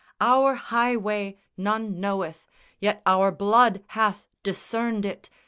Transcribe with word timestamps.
_Our 0.19 0.55
highway 0.57 1.37
none 1.57 1.99
knoweth, 1.99 2.47
Yet 2.79 3.03
our 3.05 3.31
blood 3.31 3.83
hath 3.89 4.25
discerned 4.41 5.05
it! 5.05 5.29